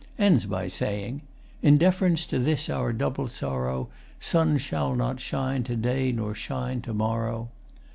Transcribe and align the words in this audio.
Ends 0.17 0.47
by 0.47 0.67
saying: 0.67 1.21
In 1.61 1.77
deference 1.77 2.25
to 2.25 2.39
this 2.39 2.71
our 2.71 2.91
double 2.91 3.27
sorrow 3.27 3.89
| 4.05 4.19
Sun 4.33 4.57
shall 4.57 4.95
not 4.95 5.19
shine 5.19 5.61
to 5.65 5.75
day 5.75 6.11
nor 6.11 6.33
shine 6.33 6.81
to 6.81 6.91
morrow. 6.95 7.49